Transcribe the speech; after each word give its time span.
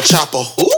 El 0.00 0.06
Chapo. 0.06 0.40
Ooh. 0.56 0.69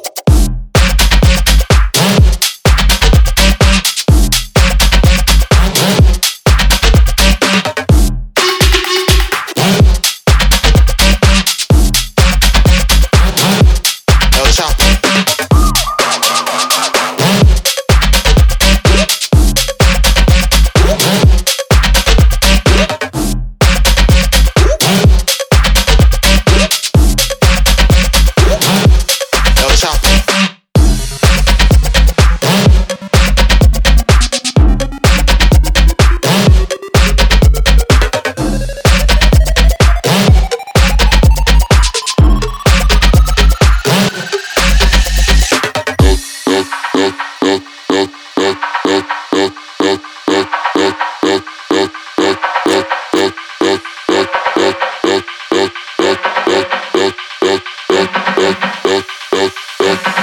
Kick 59.83 60.23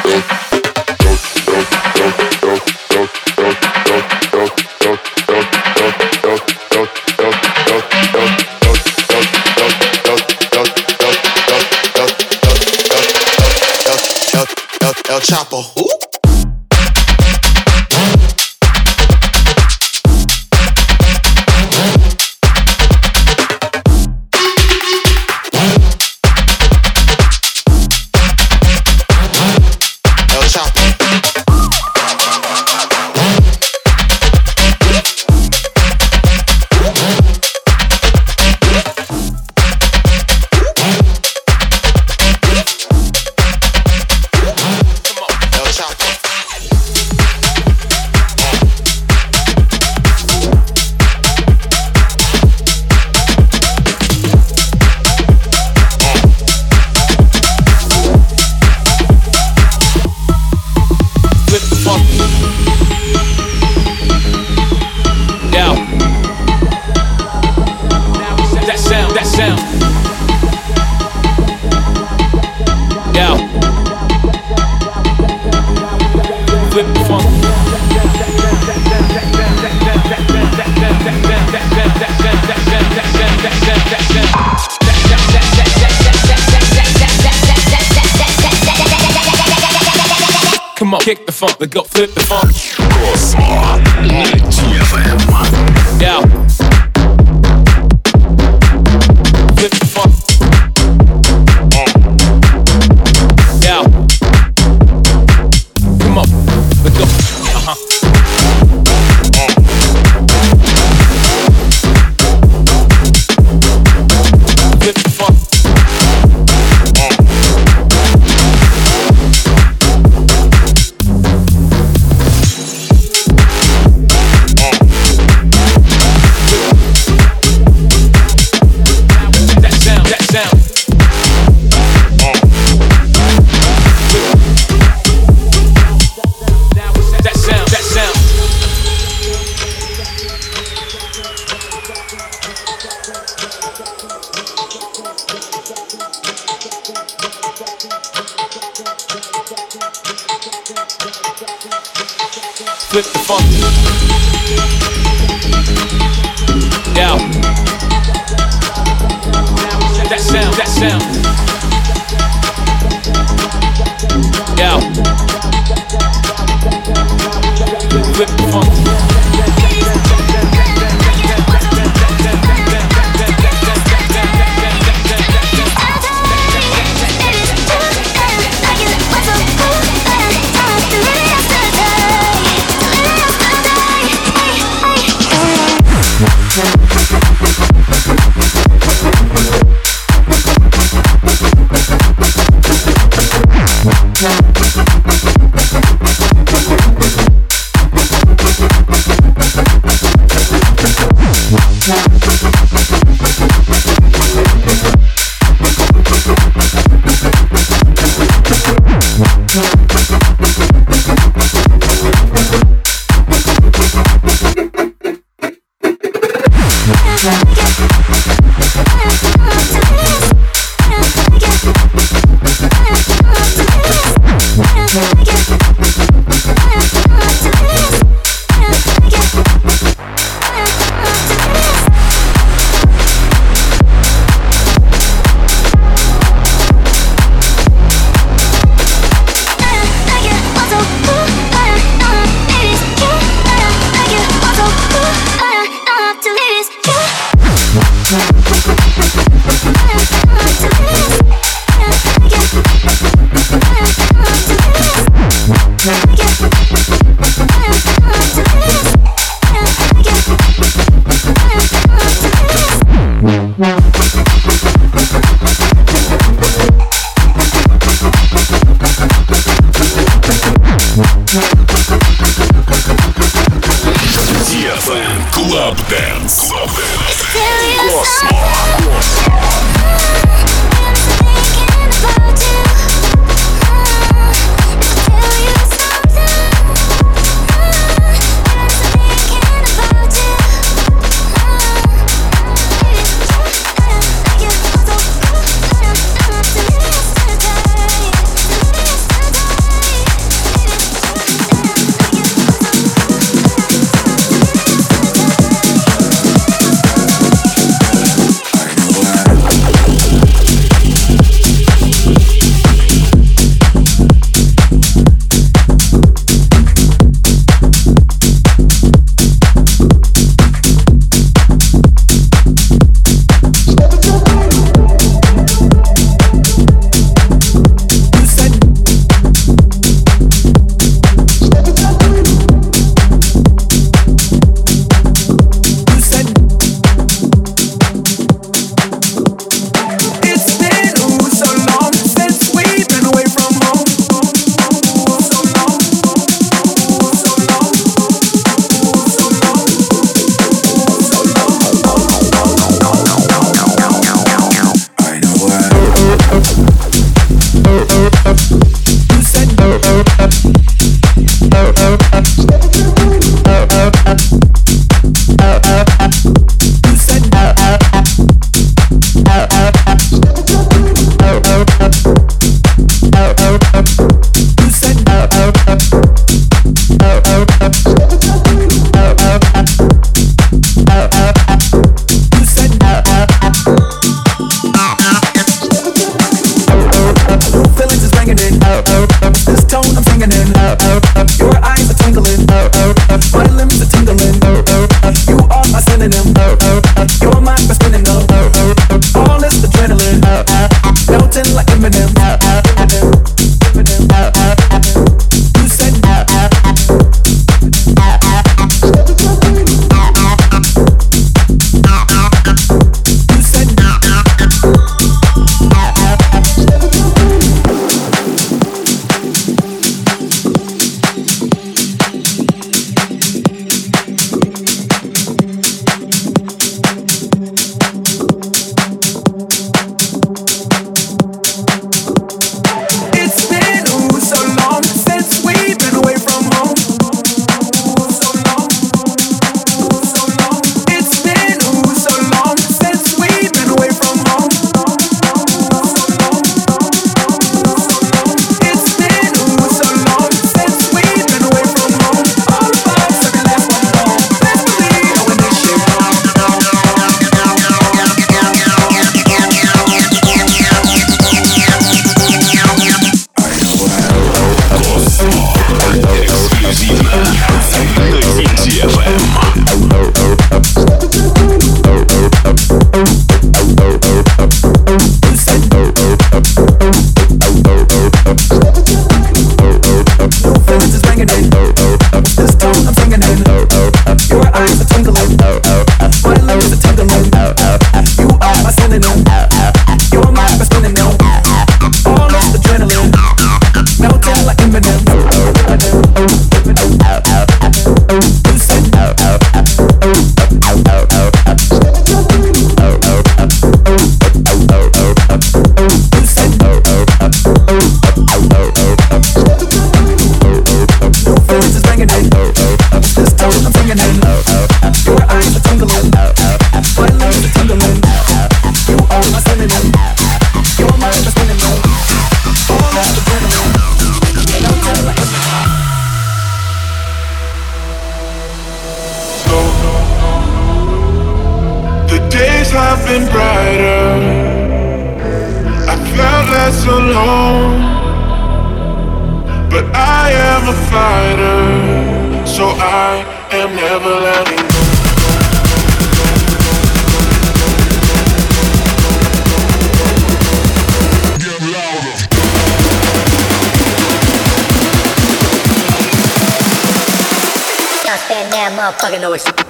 motherfucking 558.90 559.22
noise. 559.22 559.69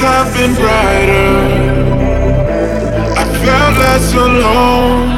have 0.00 0.32
been 0.32 0.54
brighter. 0.54 1.30
I 3.16 3.24
felt 3.44 3.74
less 3.84 4.14
alone, 4.14 5.08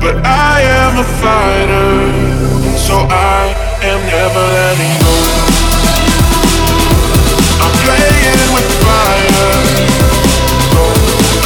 but 0.00 0.16
I 0.24 0.62
am 0.80 0.98
a 0.98 1.06
fighter, 1.22 2.78
so 2.78 2.94
I 3.10 3.54
am 3.82 4.00
never 4.06 4.44
letting 4.56 4.94
go. 5.02 5.14
I'm 7.62 7.74
playing 7.82 8.42
with 8.54 8.68
fire, 8.84 9.50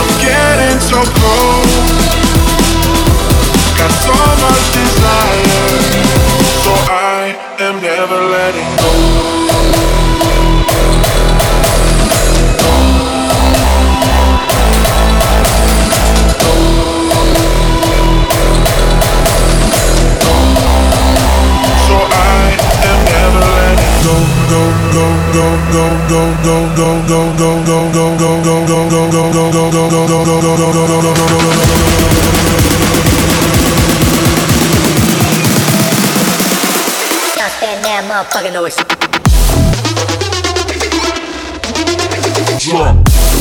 I'm 0.00 0.10
getting 0.20 0.80
so 0.80 1.00
close. 1.18 1.65
motherfucking 38.16 38.52
noise. 38.52 38.76
Drop. 42.58 43.35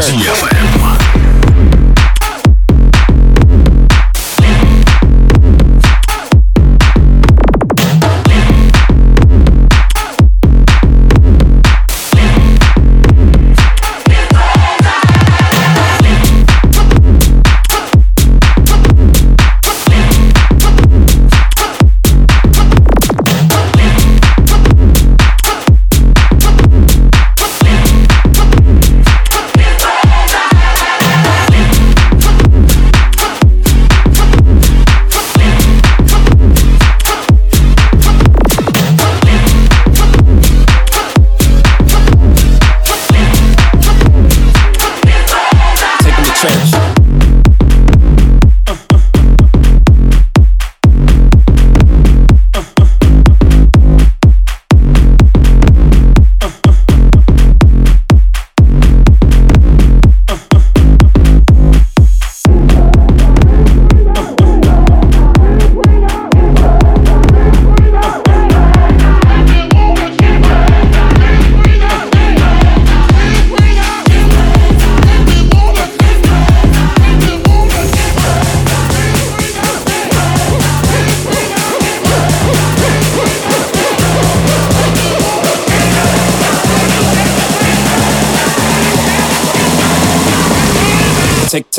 Take, 0.00 0.59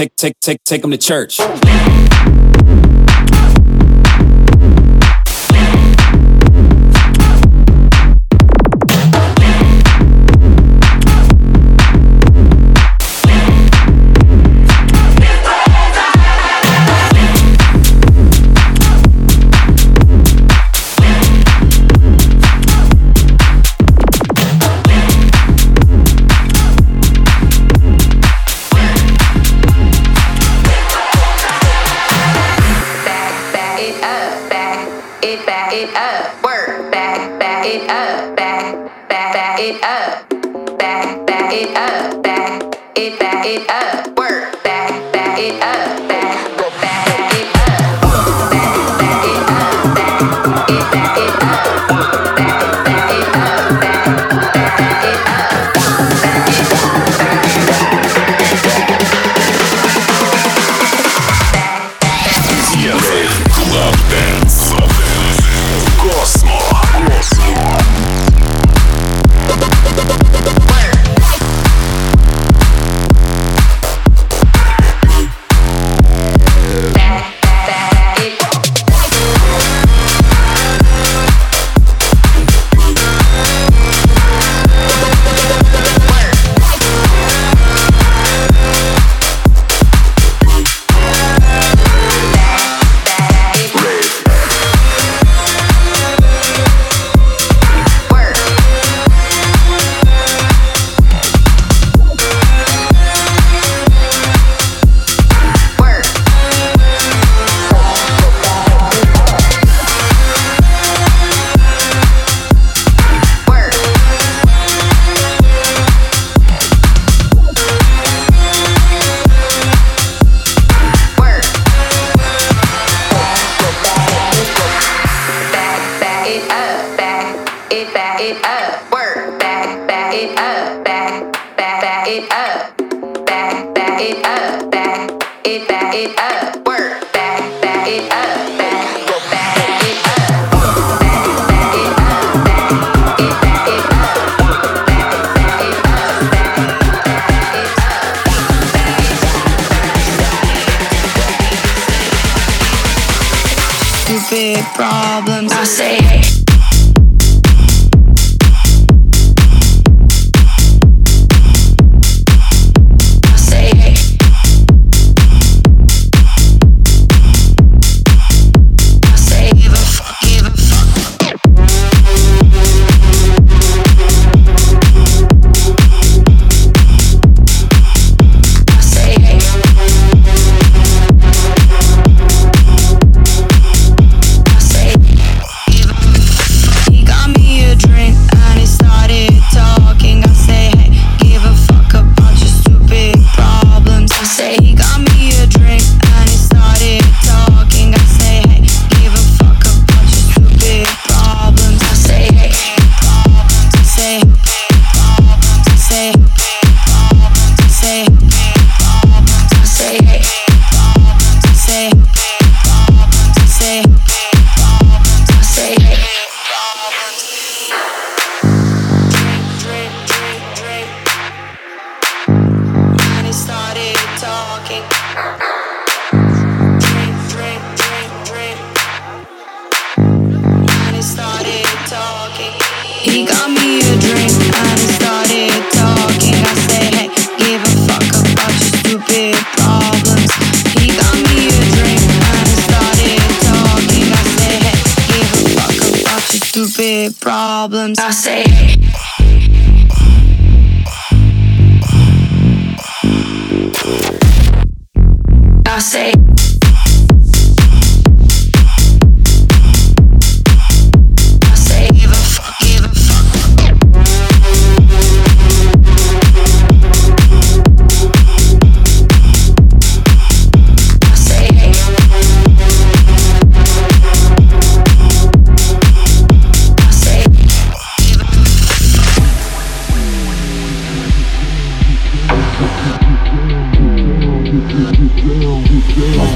take, 0.02 0.16
take, 0.16 0.40
take, 0.40 0.64
take 0.64 0.82
them 0.82 0.92
to 0.92 0.98
church. 0.98 1.40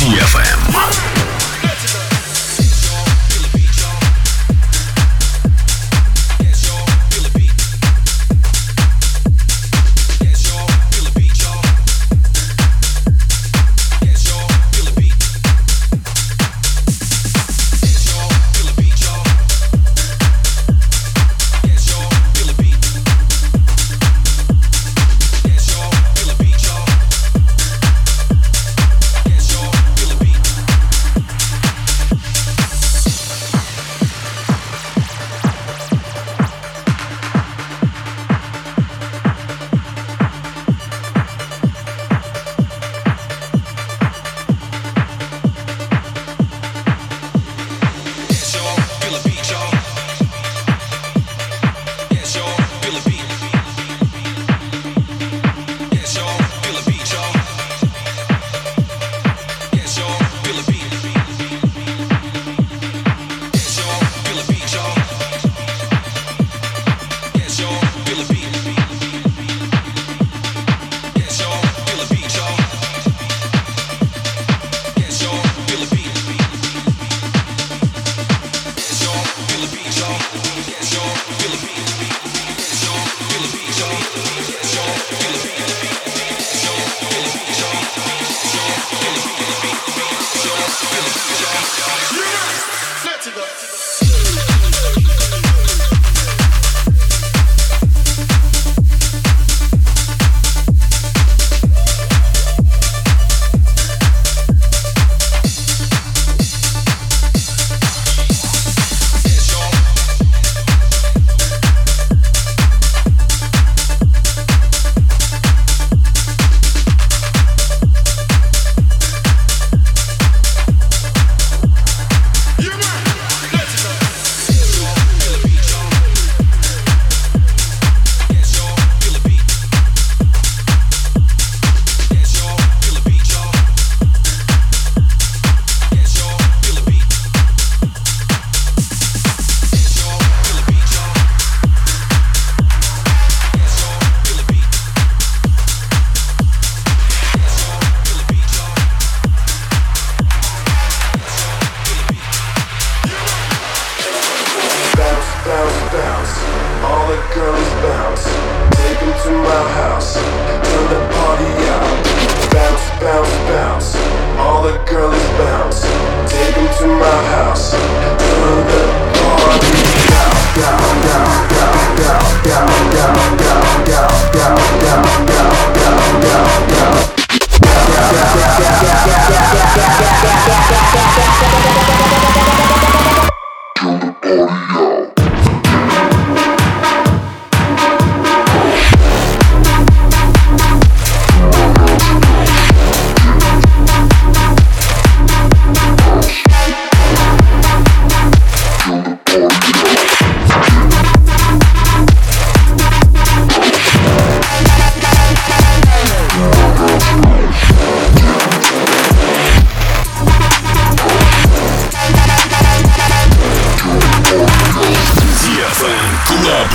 DFM. 0.00 0.59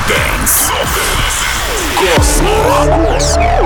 Dance. 0.07 0.71
Космо. 1.97 2.55
Космо. 3.07 3.64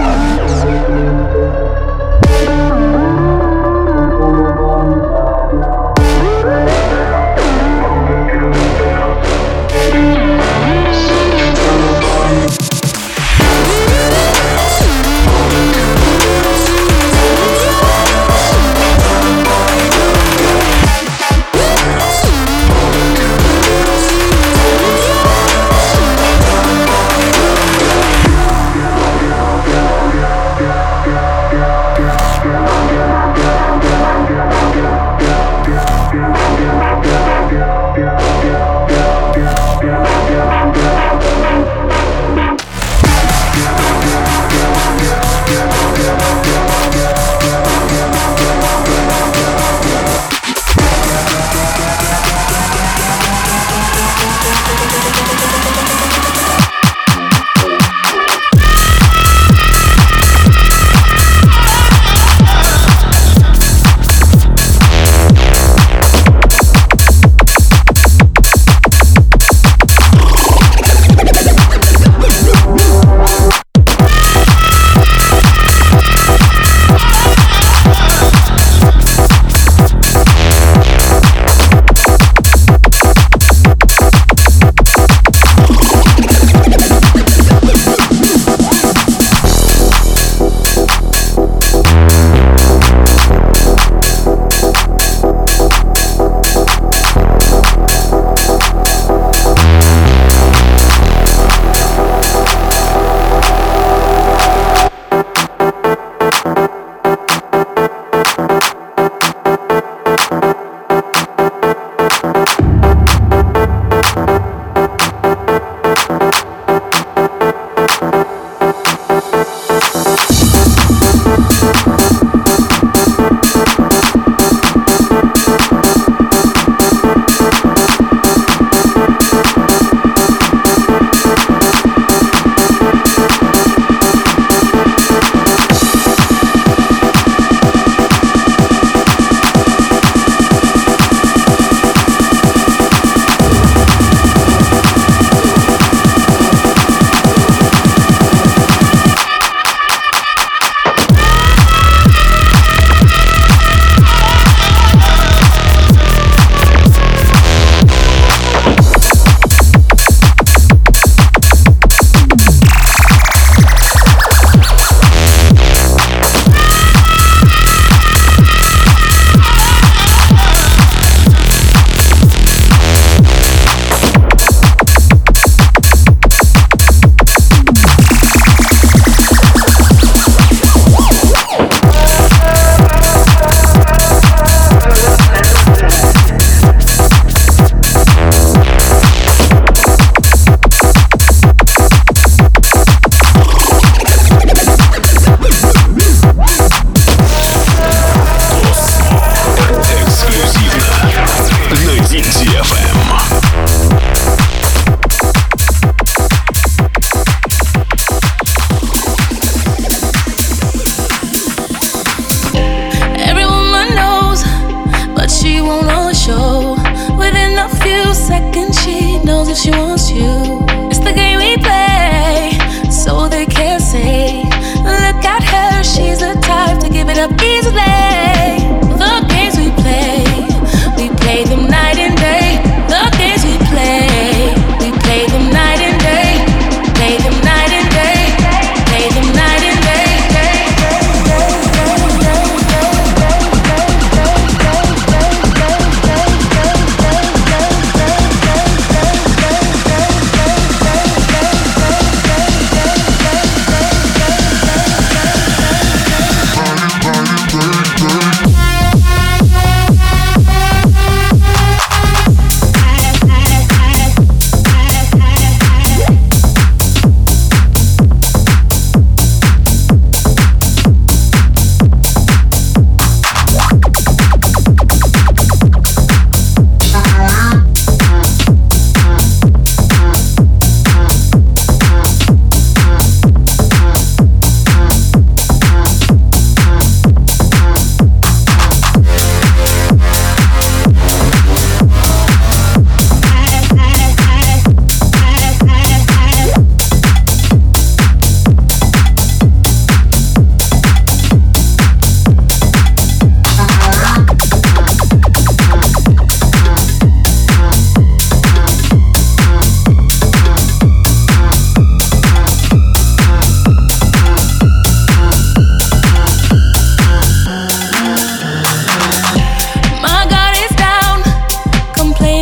second 218.19 218.75
she 218.75 219.17
knows 219.23 219.47
if 219.47 219.57
she 219.57 219.71
wants 219.71 220.11
you. 220.11 220.68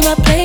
my 0.01 0.15
place. 0.15 0.36